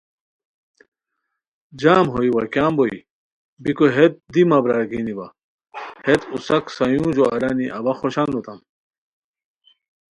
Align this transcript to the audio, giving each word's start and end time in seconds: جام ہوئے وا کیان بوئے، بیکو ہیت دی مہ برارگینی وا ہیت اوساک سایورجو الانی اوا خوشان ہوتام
جام 1.81 2.05
ہوئے 2.13 2.29
وا 2.35 2.43
کیان 2.53 2.71
بوئے، 2.77 2.97
بیکو 3.63 3.85
ہیت 3.95 4.13
دی 4.33 4.41
مہ 4.49 4.57
برارگینی 4.63 5.13
وا 5.17 5.27
ہیت 6.05 6.21
اوساک 6.31 6.63
سایورجو 6.77 7.25
الانی 7.35 7.67
اوا 7.77 7.93
خوشان 7.99 8.29
ہوتام 8.35 8.59